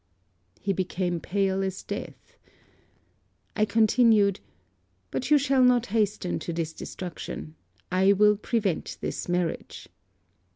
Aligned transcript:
He 0.59 0.73
became 0.73 1.19
pale 1.19 1.61
as 1.61 1.83
death. 1.83 2.35
I 3.55 3.65
continued. 3.65 4.39
'But 5.11 5.29
you 5.29 5.37
shall 5.37 5.61
not 5.63 5.85
hasten 5.93 6.39
to 6.39 6.51
this 6.51 6.73
destruction. 6.73 7.53
I 7.91 8.13
will 8.13 8.35
prevent 8.35 8.97
this 9.01 9.29
marriage.' 9.29 9.89